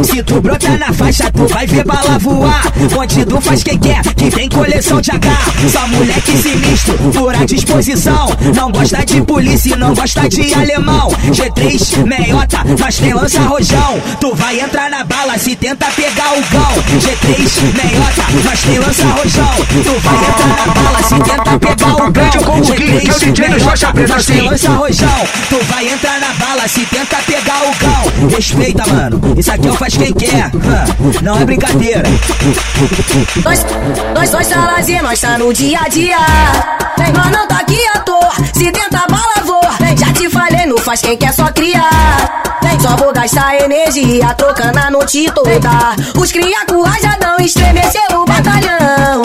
Se 0.02 0.22
tu 0.22 0.40
brota 0.40 0.76
na 0.78 0.92
faixa, 0.92 1.30
tu 1.32 1.46
vai 1.46 1.66
ver 1.66 1.84
bala 1.84 2.18
voar. 2.18 2.62
Bandido 2.94 3.40
faz 3.40 3.62
quem 3.62 3.78
quer, 3.78 4.02
que 4.14 4.30
tem 4.30 4.48
coleção 4.48 5.00
de 5.00 5.10
AK. 5.10 5.26
Só 5.70 5.86
moleque 5.88 6.36
sinistro, 6.36 6.94
por 7.12 7.34
à 7.34 7.44
disposição. 7.44 8.28
Não 8.54 8.70
gosta 8.70 9.04
de 9.04 9.22
polícia, 9.22 9.76
não 9.76 9.94
gosta 9.94 10.28
de 10.30 10.54
alemão. 10.54 11.08
G3, 11.32 12.06
meiota, 12.06 12.58
nós 12.78 12.96
tem 12.96 13.12
lança 13.12 13.40
rojão. 13.40 14.00
Tu 14.20 14.34
vai 14.36 14.60
entrar 14.60 14.88
na 14.88 15.02
bala 15.02 15.36
se 15.36 15.56
tenta 15.56 15.86
pegar 15.96 16.32
o 16.32 16.42
gão. 16.50 16.72
G3, 17.00 17.60
meiota, 17.74 18.22
nós 18.44 18.60
tem 18.60 18.78
lança 18.78 19.04
rojão. 19.04 19.54
Tu 19.68 20.00
vai 20.00 20.14
entrar 20.14 20.66
na 20.66 20.72
bala 20.72 21.02
se 21.02 21.14
tenta 21.14 21.58
pegar 21.58 21.94
o 21.94 22.12
gão. 22.12 22.30
combo 22.44 22.66
que 22.66 22.72
é 22.72 22.86
pretas, 22.86 24.08
nós 24.08 24.26
tem 24.26 24.40
lança 24.40 24.70
rojão. 24.70 25.28
Tu 25.48 25.64
vai 25.64 25.88
entrar 25.88 26.20
na 26.20 26.32
bala 26.34 26.68
se 26.68 26.86
tenta 26.86 27.16
pegar 27.26 27.62
o 27.64 27.74
gão. 27.74 28.28
Respeita, 28.28 28.86
mano. 28.86 29.20
Isso 29.36 29.52
aqui 29.52 29.66
é 29.66 29.70
o 29.70 29.74
faz 29.74 29.96
quem 29.96 30.12
quer. 30.12 30.50
Não 31.22 31.40
é 31.40 31.44
brincadeira. 31.44 32.08
Nós, 33.44 33.66
nós, 34.14 34.30
nós 34.30 34.46
tá 34.46 34.64
lazer, 34.64 35.02
nós 35.02 35.20
tá 35.20 35.36
no 35.38 35.52
dia 35.52 35.80
a 35.80 35.88
dia. 35.88 36.16
Nós 37.16 37.30
não 37.32 37.48
tá 37.48 37.56
aqui 37.56 37.80
à 37.94 37.98
toa, 38.00 38.32
se 38.52 38.70
tenta 38.70 39.06
bala 39.08 39.44
voa. 39.44 39.60
Já 39.96 40.09
te 40.20 40.28
falei, 40.28 40.66
não 40.66 40.76
faz 40.76 41.00
quem 41.00 41.16
quer 41.16 41.32
só 41.32 41.50
criar. 41.50 42.42
Só 42.80 42.96
vou 42.96 43.12
gastar 43.12 43.56
energia 43.56 44.32
trocando 44.34 44.78
a 44.78 44.90
noite 44.90 45.30
toda. 45.34 45.50
Os 46.18 46.32
cria 46.32 46.64
com 46.66 46.82
rajadão 46.82 47.36
estremeceu 47.38 48.00
o 48.14 48.24
batalhão. 48.24 49.22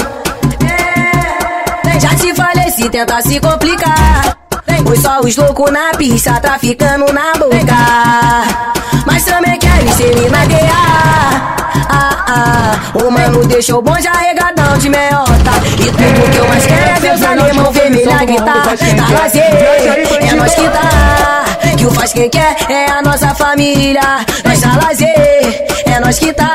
É, 1.87 2.69
se 2.71 2.89
tenta 2.89 3.21
se 3.21 3.39
complicar. 3.39 4.37
Pois 4.85 5.01
só 5.01 5.19
os 5.21 5.35
loucos 5.37 5.71
na 5.71 5.91
pista 5.97 6.39
traficando 6.39 7.11
na 7.13 7.33
boca. 7.33 8.75
Mas 9.05 9.23
também 9.23 9.57
querem 9.57 9.91
ser 9.93 10.15
me 10.15 10.29
maguear. 10.29 11.54
Ah, 11.89 12.25
ah, 12.27 12.99
o 13.03 13.11
mano 13.11 13.45
deixou 13.45 13.81
bom 13.81 13.95
já 13.99 14.11
regadão 14.11 14.77
de 14.77 14.89
meiota. 14.89 15.51
E 15.79 15.85
tudo 15.85 16.31
que 16.31 16.37
eu 16.37 16.47
mais 16.47 16.65
quero 16.65 16.89
é 16.89 16.99
ver 16.99 17.15
os 17.15 17.23
alemão 17.23 17.71
vermelho 17.71 18.11
a 18.11 18.25
gritar. 18.25 18.63
Tá 18.63 19.19
lazer, 19.19 19.43
é 19.43 20.35
nós 20.35 20.53
que 20.53 20.69
tá. 20.69 21.45
Que 21.77 21.85
o 21.85 21.91
faz 21.91 22.13
quem 22.13 22.29
quer 22.29 22.55
é 22.69 22.89
a 22.91 23.01
nossa 23.01 23.33
família. 23.35 24.01
Nós 24.43 24.61
tá 24.61 24.79
lazer, 24.83 25.65
é 25.85 25.99
nós 25.99 26.19
que 26.19 26.33
tá. 26.33 26.53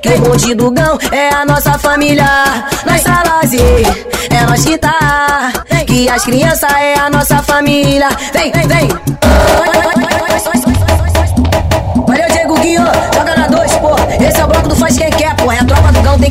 Que 0.00 0.08
o 0.10 0.18
bonde 0.20 0.54
do 0.54 0.70
gão 0.70 0.98
é 1.10 1.28
a 1.30 1.44
nossa 1.44 1.78
família. 1.78 2.26
Nós 2.86 3.02
tá 3.02 3.22
lazer, 3.26 4.06
é 4.30 4.46
nós 4.46 4.64
que 4.64 4.78
tá. 4.78 5.52
Que 5.86 6.08
as 6.08 6.24
crianças 6.24 6.72
é 6.72 6.98
a 6.98 7.10
nossa 7.10 7.42
família. 7.42 8.08
Vem, 8.32 8.52
vem, 8.52 8.66
vem. 8.66 8.88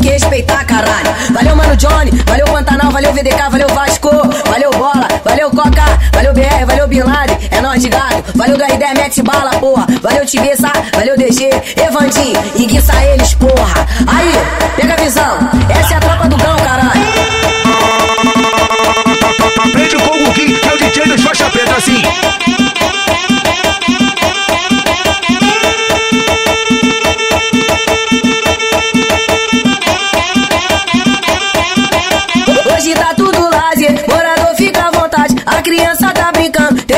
Que 0.04 0.10
respeitar, 0.10 0.66
caralho. 0.66 1.16
Valeu, 1.34 1.56
mano 1.56 1.76
Johnny, 1.78 2.12
valeu 2.26 2.46
Pantanal, 2.48 2.92
valeu 2.92 3.14
VDK, 3.14 3.50
valeu 3.50 3.70
Vasco, 3.70 4.10
valeu 4.50 4.70
Bola, 4.72 5.08
valeu 5.24 5.50
Coca, 5.50 5.86
valeu 6.14 6.34
BR, 6.34 6.66
valeu 6.66 6.88
Bin 6.90 7.04
Laden, 7.04 7.38
é 7.50 7.62
nóis 7.62 7.82
de 7.82 7.88
gado. 7.88 8.22
Valeu 8.36 8.58
do 8.58 8.64
R10, 8.64 8.98
mete 8.98 9.22
bala, 9.22 9.52
porra. 9.52 9.88
Valeu 10.02 10.26
Tibiça, 10.26 10.72
valeu 10.94 11.18
DG, 11.18 11.50
Evandinho, 11.78 12.44
enguiça 12.58 12.94
eles, 13.06 13.34
porra. 13.36 13.88
Aí, 14.06 14.34
pega 14.76 14.94
a 14.94 14.98
visão, 14.98 15.38
essa 15.70 15.94
é 15.94 15.98
a 15.98 16.00
tropa 16.02 16.28
do 16.28 16.36
gão, 16.36 16.56
caralho. 16.58 17.13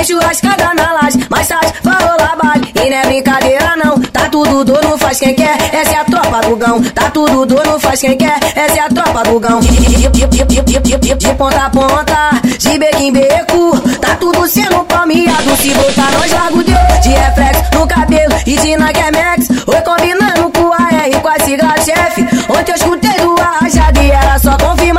Churrascada 0.06 0.74
na 0.76 0.94
laje. 0.94 1.20
Vai 1.30 1.44
rolar 1.96 2.38
baile, 2.42 2.72
e 2.76 2.90
não 2.90 2.98
é 2.98 3.06
brincadeira 3.06 3.76
não. 3.84 4.00
Tá 4.00 4.30
tudo 4.30 4.64
dono, 4.64 4.98
faz 4.98 5.20
quem 5.20 5.34
quer, 5.34 5.58
essa 5.74 5.94
é 5.94 5.98
a 5.98 6.06
tropa 6.06 6.42
do 6.42 6.56
gão. 6.56 6.82
Tá 6.84 7.10
tudo 7.10 7.46
dono, 7.46 7.80
faz 7.80 8.00
quem 8.00 8.16
quer, 8.18 8.40
essa 8.56 8.78
é 8.78 8.80
a 8.82 8.90
tropa 8.90 9.24
do 9.24 9.40
gão. 9.40 9.60
De, 9.60 11.34
ponta 11.36 11.66
a 11.66 11.70
ponta, 11.70 12.32
de 12.58 12.78
beco 12.78 13.02
em 13.02 13.12
beco. 13.12 13.80
Tá 14.00 14.16
tudo 14.16 14.48
sendo 14.48 14.84
palmeado, 14.86 15.56
se 15.58 15.70
voltar 15.74 16.12
nós 16.12 16.32
largo 16.32 16.64
de 16.64 17.10
reflexo 17.10 17.64
no 17.74 17.88
cabelo 17.88 18.34
e 18.46 18.58
de 18.58 18.78
Nike 18.78 19.12
Max. 19.12 19.50
Oi, 19.68 19.82
combinando 19.82 20.52
com 20.52 20.72
a 20.72 21.06
R, 21.06 21.20
com 21.20 21.28
a 21.28 21.40
sigla 21.40 21.76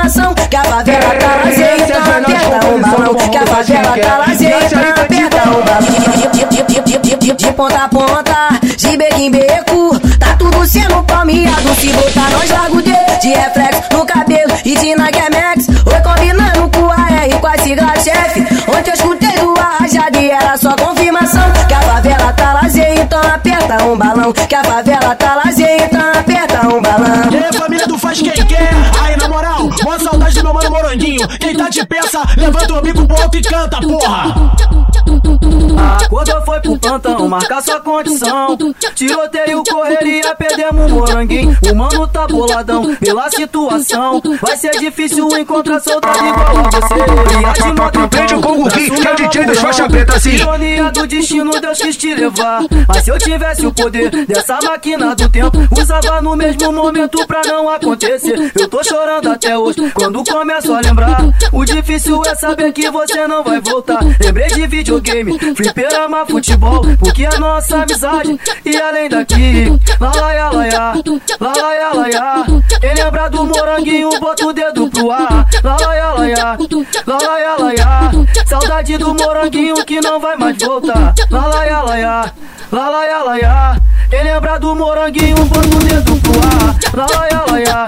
só 0.09 0.27
confirmação 0.27 0.35
que 0.35 0.57
a 0.57 0.65
favela 0.65 1.15
tá 1.17 1.27
então 1.53 2.01
aperta 2.01 2.67
um 2.67 2.81
balão. 2.81 3.15
Que 3.15 3.37
a 3.37 3.47
favela 3.47 3.99
tá 3.99 4.33
então 4.33 5.03
aperta 5.03 5.49
um 5.49 5.65
balão. 5.65 7.37
De, 7.37 7.53
ponta 7.53 7.85
a 7.85 7.89
ponta, 7.89 8.61
de 8.77 8.97
beco 8.97 9.21
em 9.21 9.31
beco. 9.31 10.01
Tá 10.19 10.37
tudo 10.39 10.67
sendo 10.67 11.03
palmeado, 11.03 11.75
se 11.75 11.93
botar 11.93 12.31
nós 12.31 12.51
largo 12.51 12.83
de 12.83 12.93
De 13.21 13.29
reflexo 13.29 13.83
no 13.93 14.07
cabelo 14.07 14.53
e 14.65 14.77
de 14.77 14.95
Nike 14.95 15.19
Max. 15.31 15.69
Oi, 15.69 16.01
combinando 16.03 16.71
com 16.71 16.91
a 16.91 17.25
R, 17.25 17.39
com 17.41 17.47
a 17.47 17.59
sigla 17.59 17.95
chefe. 17.97 18.41
Ontem 18.69 18.91
eu 18.91 18.95
escutei 18.95 19.33
do 19.39 19.55
rajada 19.87 20.19
e 20.19 20.31
era 20.31 20.57
só 20.57 20.75
confirmação 20.77 21.53
que 21.69 21.75
a 21.75 21.81
favela 21.81 22.33
tá 22.33 22.53
lazer, 22.55 23.01
então 23.01 23.21
aperta 23.21 23.85
um 23.85 23.97
balão. 23.97 24.33
Que 24.33 24.55
a 24.55 24.65
favela 24.65 25.15
tá 25.15 25.35
lazer, 25.37 25.83
então 25.83 26.11
aperta 26.13 26.69
um 26.69 26.81
balão. 26.81 27.31
E 27.31 27.37
aí, 27.37 27.53
família 27.53 27.87
do 27.87 27.99
faz 27.99 28.21
quem 28.21 28.33
quer. 28.33 28.71
Aí, 29.01 29.17
na 29.17 29.29
Quem 31.38 31.54
tá 31.54 31.69
de 31.69 31.86
peça, 31.86 32.21
levanta 32.36 32.75
o 32.75 32.82
bico 32.82 33.06
pro 33.06 33.23
alto 33.23 33.36
e 33.38 33.42
canta, 33.42 33.80
porra. 33.80 34.34
Quando 36.08 36.45
foi 36.45 36.60
pro 36.60 36.78
plantão, 36.78 37.28
marca 37.28 37.60
sua 37.60 37.80
condição. 37.80 38.56
Tiroteio, 38.95 39.62
correria, 39.69 40.34
perdemos 40.34 40.93
o 40.93 40.95
moranguinho. 40.95 41.56
O 41.71 41.75
mano 41.75 42.06
tá 42.08 42.26
boladão 42.26 42.95
pela 42.97 43.30
situação. 43.30 44.23
Vai 44.41 44.56
ser 44.56 44.71
difícil 44.78 45.28
encontrar 45.36 45.80
soldado 45.80 46.19
igual 46.19 46.58
a 46.58 46.62
você. 46.71 46.95
E 46.95 47.45
a 47.45 47.52
de 47.52 47.80
moto 47.80 48.06
Aprende 48.06 48.34
com 48.36 48.62
o 48.62 48.65
Gui, 48.69 48.91
que 48.91 49.06
é 49.06 49.12
o 49.12 49.17
DJ 49.17 49.47
dos 49.47 49.58
faixa 49.58 49.89
preta 49.89 50.15
assim. 50.15 50.30
Ironia 50.36 50.93
do 50.93 51.06
destino, 51.06 51.60
Deus 51.60 51.78
quis 51.78 51.97
te 51.97 52.15
levar. 52.15 52.62
Mas 52.86 53.04
se 53.04 53.10
eu 53.10 53.19
tivesse 53.19 53.67
o 53.67 53.73
poder 53.73 54.10
dessa 54.26 54.58
máquina 54.62 55.15
do 55.15 55.28
tempo, 55.28 55.58
usava 55.76 56.21
no 56.23 56.36
mesmo 56.36 56.73
momento 56.73 57.26
pra 57.26 57.43
não 57.45 57.69
acontecer. 57.69 58.52
Eu 58.58 58.69
tô 58.69 58.84
chorando 58.84 59.30
até 59.30 59.58
hoje, 59.58 59.91
quando 59.93 60.23
começo 60.25 60.73
a 60.73 60.80
lembrar. 60.80 61.25
O 61.52 61.65
difícil 61.65 62.23
é 62.26 62.34
saber 62.34 62.73
que 62.73 62.91
você 62.91 63.26
não 63.26 63.43
vai 63.43 63.60
voltar. 63.60 64.00
Lembrei 64.21 64.49
de 64.49 64.67
videogame, 64.67 65.39
fliperama, 65.67 66.26
futebol, 66.26 66.83
porque 66.99 67.26
a 67.26 67.39
nossa 67.39 67.83
amizade 67.83 68.39
e 68.65 68.76
além 68.76 69.09
daqui. 69.09 69.73
Lá, 70.00 70.13
lá, 70.15 70.50
lá, 70.50 70.95
lá, 71.41 71.52
lá, 71.93 72.07
lá. 72.21 72.47
Quem 72.81 72.95
lembra 72.95 73.29
do 73.29 73.45
moranguinho, 73.45 74.11
bota 74.21 74.47
o 74.47 74.52
dedo 74.52 74.89
pro 74.89 75.11
ar. 75.11 75.47
Lá, 75.65 75.76
lá, 75.81 76.15
lá, 76.15 76.15
lá, 77.07 77.57
lá, 77.57 77.73
lá. 77.79 78.11
Saudade 78.47 78.97
do 78.99 79.15
moranguinho 79.15 79.85
que 79.85 80.00
não 80.00 80.21
vai 80.21 80.37
mais 80.37 80.57
voltar. 80.59 81.15
Lá, 81.31 81.47
lá, 81.47 81.65
lá, 81.83 82.21
lá, 82.71 82.89
lá, 82.91 83.37
lá. 83.37 83.76
Quem 84.08 84.23
lembra 84.23 84.58
do 84.58 84.75
moranguinho, 84.75 85.36
bota 85.47 85.69
o 85.69 85.78
dedo 85.80 86.16
pro 86.21 86.32
ar. 86.40 86.76
Lá, 86.95 87.06
lá, 87.12 87.26
lá, 87.47 87.56
lá. 87.56 87.86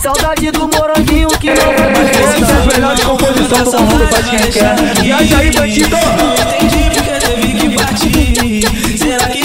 Saudade 0.00 0.50
do 0.52 0.68
moranguinho 0.68 1.28
que 1.28 1.48
não 1.48 1.56
vai 1.56 1.92
mais. 1.92 2.10
Esse 2.10 2.42
é 2.42 2.56
o 2.56 2.66
melhor 2.66 2.94
de 2.94 3.02
composição 3.02 3.64
do 3.64 3.80
mundo, 3.82 4.06
faz 4.08 4.26
quem 4.30 4.50
quer. 4.50 4.76
Viaja 5.02 5.38
aí, 5.38 5.50
bandido! 5.50 5.96
Entendi 5.96 6.90
porque 6.94 7.10
teve 7.26 7.54
que 7.54 7.68
partir. 7.76 8.98
Será 8.98 9.26
que 9.26 9.39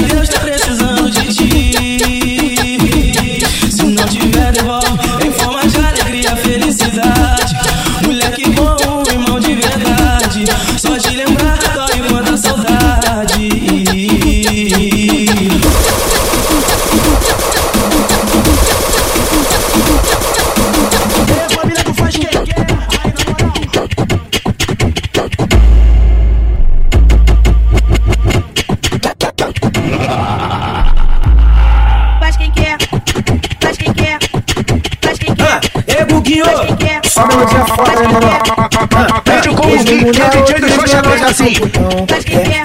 assim. 41.25 41.53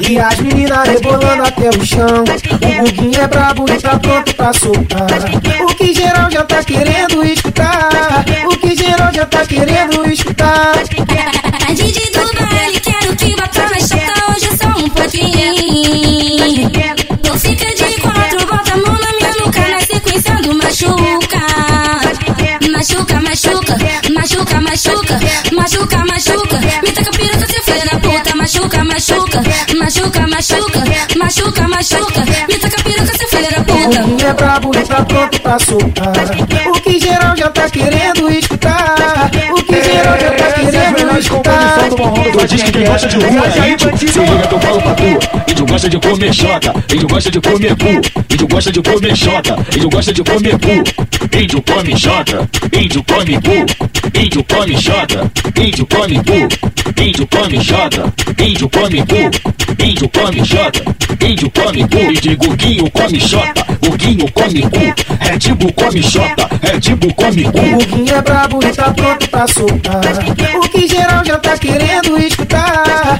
E 0.08 0.18
as 0.18 0.38
meninas 0.40 0.88
rebolando 0.88 1.42
até 1.42 1.68
o 1.68 1.86
chão. 1.86 2.24
O 2.24 2.84
Guguinho 2.84 3.20
é 3.20 3.28
brabo 3.28 3.64
e 3.70 3.80
tá 3.80 3.98
pronto 3.98 4.34
pra 4.34 4.52
soltar. 4.52 5.06
O 5.62 5.74
que 5.74 5.92
geral 5.94 6.30
já 6.30 6.44
tá 6.44 6.62
querendo 6.62 7.24
escutar. 7.24 8.24
O 8.44 8.56
que 8.56 8.74
geral 8.74 9.12
já 9.12 9.26
tá 9.26 9.46
querendo 9.46 9.99
Machuca, 29.00 29.42
machuca, 29.78 30.26
machuca, 30.26 30.84
machuca, 31.16 31.68
machuca, 31.68 31.68
machuca. 31.68 32.20
Me 32.46 32.58
taca 32.58 32.82
piroca, 32.82 33.16
seu 33.16 33.28
filho 33.28 33.50
da 33.50 33.60
O 33.60 33.64
puta. 33.64 34.02
Guguinho 34.02 34.28
é 34.28 34.34
brabo 34.34 34.70
e 34.76 34.86
tá 34.86 35.04
pronto 35.06 35.40
pra 35.40 35.58
soltar. 35.58 36.12
O 36.68 36.80
que 36.82 37.00
geral 37.00 37.34
já 37.34 37.48
tá 37.48 37.70
querendo 37.70 38.30
escutar. 38.30 39.30
O 39.52 39.62
que 39.62 39.82
geral 39.82 40.20
já 40.20 40.30
tá 40.32 40.52
querendo 40.52 41.00
composição 41.30 41.88
do 41.88 41.98
morrão 41.98 42.22
do 42.24 42.38
Tu 42.38 42.46
diz 42.46 42.62
que 42.62 42.72
quem 42.72 42.84
gosta 42.84 43.08
de 43.08 43.16
rua 43.16 43.46
é 43.46 43.70
índio 43.70 43.98
Se 43.98 44.18
liga 44.18 44.46
que 44.46 44.54
eu 44.54 44.60
falo 44.60 44.82
pra 44.82 44.94
tu 44.94 45.02
gosta 45.70 45.88
de 45.88 45.98
comer 46.00 46.34
xota 46.34 46.74
Índio 46.92 47.06
gosta 47.06 47.30
de 47.30 47.40
comer 47.40 47.76
cu 47.76 47.88
Índio 48.28 48.48
gosta 48.48 48.72
de 48.72 48.82
comer 48.82 49.16
xota 49.16 49.56
Índio 49.72 49.88
gosta 49.88 50.12
de 50.12 50.22
comer 50.24 50.58
cu 50.58 51.36
Índio 51.38 51.62
come 51.62 51.96
xota 51.96 52.48
Índio 52.72 53.04
come 53.04 53.40
cu 53.40 54.18
Índio 54.18 54.44
come 54.44 54.74
xota 54.74 55.30
Índio 55.56 55.86
come 55.86 56.22
cu 56.24 57.00
Índio 57.00 57.26
come 57.28 57.62
xota 57.62 58.12
Índio 58.38 58.68
come 58.68 59.06
cu 59.06 59.30
Índio 59.78 60.08
come 60.08 60.44
xota 60.44 60.82
Índio 61.24 61.50
come 61.50 61.88
cu 61.88 61.98
E 61.98 62.20
de 62.20 62.34
Guguinho 62.34 62.90
come 62.90 63.20
xota 63.20 63.70
Guguinho 63.80 64.26
come 64.32 64.60
cu. 64.62 64.94
Red 65.20 65.54
Bull 65.54 65.72
come 65.72 66.02
xota 66.02 66.48
Red 66.62 66.96
Bull 66.96 67.14
come 67.14 67.42
cu. 67.42 67.58
O 67.58 67.86
Guguinho 67.86 68.14
é 68.14 68.22
brabo 68.22 68.60
e 68.64 68.72
tá 68.72 68.92
pronto 68.92 69.28
pra 69.28 69.46
soltar. 69.46 70.02
O 70.56 70.68
que 70.68 70.86
geral 70.86 71.24
já 71.24 71.38
tá 71.38 71.56
querendo 71.58 72.18
escutar. 72.18 73.18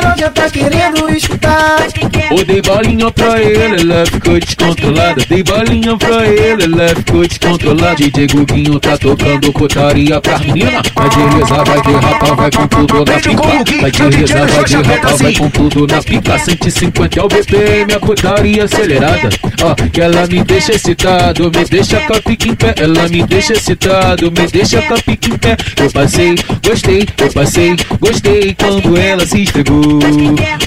O 0.00 0.02
que 0.02 0.08
geral 0.08 0.16
já 0.16 0.30
tá 0.30 0.50
querendo 0.50 1.10
escutar. 1.10 1.86
Eu 2.30 2.44
dei 2.44 2.62
bolinha 2.62 3.10
pra 3.10 3.40
ele, 3.42 3.80
ela 3.80 4.06
ficou 4.06 4.38
descontrolada. 4.38 5.22
Dei 5.28 5.42
bolinha 5.42 5.96
pra 5.96 6.26
ele, 6.26 6.64
ela 6.64 6.88
ficou 6.88 7.26
descontrolada. 7.26 7.96
DJ 7.96 8.26
Guguinho 8.28 8.80
tá 8.80 8.96
tocando 8.96 9.52
putaria 9.52 10.20
pras 10.20 10.40
meninas. 10.40 10.82
Vai 10.94 11.08
deslizar, 11.08 11.64
vai 11.66 11.82
derrapar, 11.82 12.36
vai 12.36 12.50
com 12.50 12.66
tudo 12.68 13.04
na 13.04 13.20
pica. 13.20 13.80
Vai 13.80 13.90
deslizar, 13.90 14.48
vai 14.48 14.64
derrapar, 14.64 15.16
vai 15.16 15.34
com 15.34 15.50
tudo 15.50 15.86
na 15.86 16.02
pica. 16.02 16.38
150 16.38 17.20
é 17.20 17.22
o 17.22 17.28
BPM, 17.28 17.92
a 17.92 18.00
putaria 18.00 18.64
acelerada. 18.64 19.28
Ó, 19.62 19.74
que 19.74 20.00
ela 20.00 20.26
me 20.26 20.42
deixa 20.44 20.72
excitado, 20.72 21.44
me 21.44 21.64
deixa 21.64 22.00
com 22.00 22.14
a 22.14 22.22
pica 22.22 22.48
em 22.48 22.54
pé. 22.54 22.74
Ela 22.78 23.08
me 23.08 23.26
deixa 23.26 23.52
excitado, 23.52 24.30
me 24.30 24.46
deixa 24.46 24.80
com 24.82 24.94
a 24.94 24.98
pica 24.98 25.28
em 25.28 25.38
pé. 25.38 25.56
Eu 25.76 25.90
passei, 25.90 26.34
gostei, 26.66 27.06
eu 27.18 27.32
passei, 27.32 27.76
gostei 28.00 28.54
quando 28.54 28.96
ela 28.96 29.26
se 29.26 29.42
esfregou. 29.42 29.89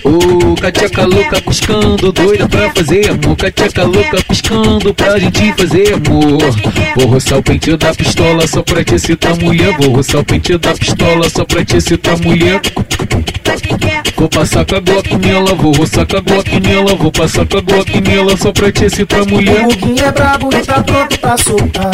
Ô, 0.04 0.56
cateca 0.56 1.06
louca 1.06 1.42
piscando, 1.42 2.12
doida 2.12 2.48
pra 2.48 2.70
fazer 2.72 3.10
amor. 3.10 3.36
Cateca 3.38 3.84
louca 3.84 4.24
piscando 4.28 4.94
pra 4.94 5.20
gente 5.20 5.54
fazer 5.54 5.94
amor. 5.94 6.40
Vou 6.98 7.08
roçar 7.08 7.40
o 7.40 7.44
pente 7.44 7.76
da 7.78 7.94
pistola 7.94 8.48
só 8.48 8.62
pra 8.62 8.84
te 8.84 8.96
excitar 8.96 9.38
mulher. 9.40 9.78
Vou 9.78 9.96
roçar 9.96 10.22
o 10.22 10.26
pente 10.26 10.58
da 10.58 10.74
pistola 10.74 11.30
só 11.30 11.46
pra 11.46 11.64
te 11.64 11.78
excitar 11.78 12.18
mulher. 12.20 12.62
Vou 14.18 14.30
passar 14.30 14.66
com 14.66 14.76
a 14.76 14.80
Glock 14.80 15.18
nela, 15.18 15.54
vou 15.54 15.74
roçar 15.74 16.06
com 16.08 16.18
a 16.18 16.22
Glock 16.22 16.60
nela, 16.60 16.96
vou 16.96 17.12
passar 17.12 17.46
com 17.46 17.58
a 17.58 17.62
Glock 17.62 18.02
nela 18.02 18.38
só 18.38 18.52
pra 18.52 18.72
te 18.72 18.86
excitar 18.86 19.26
mulher. 19.28 19.66
O 19.66 19.68
Guguinho 19.68 20.06
é 20.06 20.12
brabo 20.12 20.50
e 20.54 20.62
tá 20.62 20.82
pronto 20.82 21.20
pra 21.20 21.38
soltar. 21.38 21.92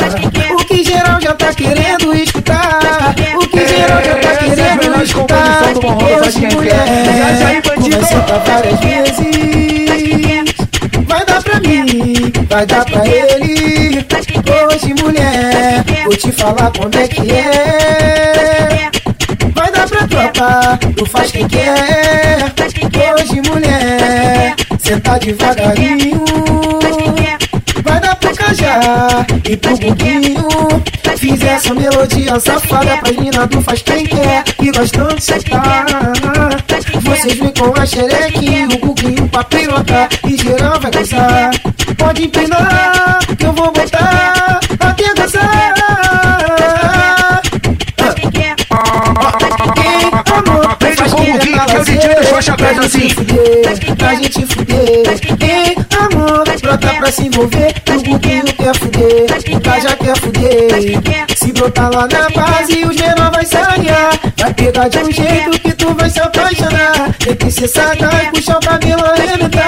O 0.53 0.65
que 0.65 0.83
geral 0.83 1.19
já 1.21 1.33
tá 1.33 1.53
querendo 1.53 2.13
escutar. 2.15 2.88
Hoje 6.29 6.47
mulher, 6.53 7.59
conversou 7.75 8.21
tá 8.21 8.37
várias 8.37 8.79
vezes. 8.81 9.17
Vai 11.07 11.25
dar 11.25 11.41
pra 11.41 11.59
mim, 11.59 12.31
vai 12.47 12.67
dar 12.67 12.85
pra 12.85 13.03
ele. 13.07 14.05
Hoje 14.69 14.93
mulher, 15.01 15.83
vou 16.03 16.15
te 16.15 16.31
falar 16.31 16.71
como 16.71 16.91
é 16.93 17.07
que 17.07 17.31
é. 17.31 18.91
Vai 19.55 19.71
dar 19.71 19.89
pra 19.89 20.07
tropa, 20.07 20.79
tu 20.95 21.03
faz 21.07 21.31
quem 21.31 21.47
quer. 21.47 22.53
Hoje 23.15 23.41
mulher, 23.49 24.55
senta 24.77 25.17
devagarinho. 25.17 26.23
Vai 27.83 27.99
dar 28.01 28.15
pro 28.17 28.28
e 29.49 29.57
pro 29.57 29.77
buguinho. 29.77 30.47
Fiz 31.17 31.41
essa 31.41 31.73
melodia 31.73 32.39
safada 32.39 32.97
pra 32.97 33.11
mina 33.11 33.45
do 33.47 33.61
faz 33.61 33.81
quem 33.81 34.05
quer 34.05 34.43
e 34.61 34.71
gostam 34.71 35.07
de 35.09 35.21
sentar. 35.21 35.85
Vocês 37.01 37.37
vêm 37.37 37.53
com 37.53 37.73
a 37.79 37.85
xereque, 37.85 38.67
o 38.73 38.77
buguinho 38.85 39.27
pra 39.27 39.43
pirotar 39.43 40.07
e 40.25 40.37
geral 40.37 40.79
vai 40.79 40.91
gozar. 40.91 41.51
Pode 41.97 42.23
empinar 42.23 43.19
que 43.37 43.45
eu 43.45 43.53
vou 43.53 43.71
botar 43.71 44.59
até 44.79 45.13
gozar. 45.13 45.79
Deixa 50.79 51.09
com 51.09 51.21
o 51.21 51.25
Guguinho, 51.25 51.65
que 51.65 51.75
é 51.75 51.79
o 51.79 51.83
DJ 51.83 52.15
das 52.15 52.29
faixas 52.29 52.55
pretas 52.55 52.85
assim. 52.85 53.09
Pra 53.97 54.15
gente 54.15 54.45
fuder, 54.45 55.03
pra 57.09 57.11
se 57.11 57.25
envolver. 57.25 57.73
O 57.89 58.03
Guguinho 58.03 58.45
quer 58.45 58.75
fuder, 58.75 59.25
o 59.55 59.61
Caja 59.61 59.95
quer 59.95 60.17
fuder. 60.17 61.35
Se 61.35 61.51
brotar 61.51 61.91
lá 61.91 62.07
na 62.07 62.29
base, 62.29 62.85
os 62.85 62.95
menor 62.95 63.31
vai 63.31 63.45
sair. 63.45 63.89
Vai 64.37 64.53
pegar 64.53 64.87
de 64.87 64.99
um 64.99 65.11
jeito 65.11 65.59
que 65.59 65.73
tu 65.73 65.93
vai 65.95 66.09
se 66.09 66.19
apaixonar. 66.19 67.15
Tem 67.17 67.35
que 67.35 67.51
ser 67.51 67.67
sagaz, 67.67 68.29
puxar 68.29 68.57
o 68.57 68.59
cabelo 68.59 69.03
arrebentar. 69.05 69.58